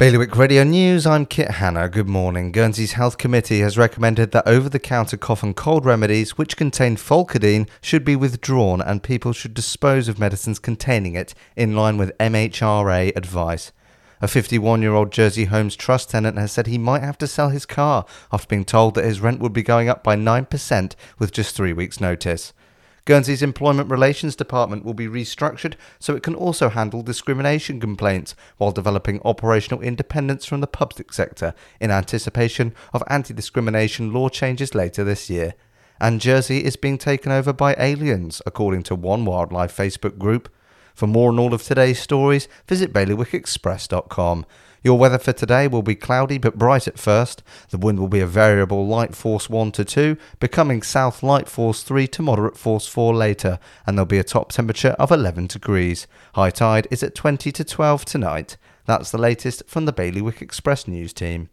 Bailiwick 0.00 0.34
Radio 0.34 0.64
News, 0.64 1.06
I'm 1.06 1.26
Kit 1.26 1.50
Hanna. 1.50 1.86
Good 1.86 2.08
morning. 2.08 2.52
Guernsey's 2.52 2.92
Health 2.92 3.18
Committee 3.18 3.60
has 3.60 3.76
recommended 3.76 4.30
that 4.30 4.48
over 4.48 4.66
the 4.66 4.78
counter 4.78 5.18
cough 5.18 5.42
and 5.42 5.54
cold 5.54 5.84
remedies 5.84 6.38
which 6.38 6.56
contain 6.56 6.96
Pholcodine 6.96 7.68
should 7.82 8.02
be 8.02 8.16
withdrawn 8.16 8.80
and 8.80 9.02
people 9.02 9.34
should 9.34 9.52
dispose 9.52 10.08
of 10.08 10.18
medicines 10.18 10.58
containing 10.58 11.16
it 11.16 11.34
in 11.54 11.76
line 11.76 11.98
with 11.98 12.16
MHRA 12.16 13.14
advice. 13.14 13.72
A 14.22 14.26
51 14.26 14.80
year 14.80 14.94
old 14.94 15.12
Jersey 15.12 15.44
Homes 15.44 15.76
Trust 15.76 16.08
tenant 16.08 16.38
has 16.38 16.50
said 16.50 16.66
he 16.66 16.78
might 16.78 17.02
have 17.02 17.18
to 17.18 17.26
sell 17.26 17.50
his 17.50 17.66
car 17.66 18.06
after 18.32 18.48
being 18.48 18.64
told 18.64 18.94
that 18.94 19.04
his 19.04 19.20
rent 19.20 19.40
would 19.40 19.52
be 19.52 19.62
going 19.62 19.90
up 19.90 20.02
by 20.02 20.16
9% 20.16 20.94
with 21.18 21.30
just 21.30 21.54
three 21.54 21.74
weeks' 21.74 22.00
notice. 22.00 22.54
Guernsey's 23.04 23.42
Employment 23.42 23.90
Relations 23.90 24.36
Department 24.36 24.84
will 24.84 24.94
be 24.94 25.06
restructured 25.06 25.74
so 25.98 26.14
it 26.14 26.22
can 26.22 26.34
also 26.34 26.68
handle 26.68 27.02
discrimination 27.02 27.80
complaints 27.80 28.34
while 28.58 28.72
developing 28.72 29.20
operational 29.24 29.80
independence 29.80 30.44
from 30.44 30.60
the 30.60 30.66
public 30.66 31.12
sector 31.12 31.54
in 31.80 31.90
anticipation 31.90 32.74
of 32.92 33.02
anti 33.08 33.34
discrimination 33.34 34.12
law 34.12 34.28
changes 34.28 34.74
later 34.74 35.04
this 35.04 35.30
year. 35.30 35.54
And 36.00 36.20
Jersey 36.20 36.64
is 36.64 36.76
being 36.76 36.96
taken 36.96 37.30
over 37.30 37.52
by 37.52 37.74
aliens, 37.78 38.40
according 38.46 38.84
to 38.84 38.94
One 38.94 39.24
Wildlife 39.24 39.76
Facebook 39.76 40.16
group. 40.16 40.50
For 41.00 41.06
more 41.06 41.30
on 41.30 41.38
all 41.38 41.54
of 41.54 41.62
today's 41.62 41.98
stories, 41.98 42.46
visit 42.66 42.92
bailiwickexpress.com. 42.92 44.44
Your 44.82 44.98
weather 44.98 45.16
for 45.16 45.32
today 45.32 45.66
will 45.66 45.80
be 45.80 45.94
cloudy 45.94 46.36
but 46.36 46.58
bright 46.58 46.86
at 46.86 46.98
first. 46.98 47.42
The 47.70 47.78
wind 47.78 47.98
will 47.98 48.08
be 48.08 48.20
a 48.20 48.26
variable 48.26 48.86
light 48.86 49.14
force 49.14 49.48
1 49.48 49.72
to 49.72 49.84
2, 49.86 50.18
becoming 50.40 50.82
south 50.82 51.22
light 51.22 51.48
force 51.48 51.82
3 51.84 52.06
to 52.08 52.20
moderate 52.20 52.58
force 52.58 52.86
4 52.86 53.14
later, 53.14 53.58
and 53.86 53.96
there'll 53.96 54.04
be 54.04 54.18
a 54.18 54.22
top 54.22 54.52
temperature 54.52 54.94
of 54.98 55.10
11 55.10 55.46
degrees. 55.46 56.06
High 56.34 56.50
tide 56.50 56.86
is 56.90 57.02
at 57.02 57.14
20 57.14 57.50
to 57.50 57.64
12 57.64 58.04
tonight. 58.04 58.58
That's 58.84 59.10
the 59.10 59.16
latest 59.16 59.62
from 59.66 59.86
the 59.86 59.94
Bailiwick 59.94 60.42
Express 60.42 60.86
news 60.86 61.14
team. 61.14 61.48